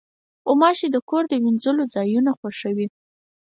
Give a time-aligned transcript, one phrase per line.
[0.47, 2.87] غوماشې د کور د وینځلو ځایونه خوښوي.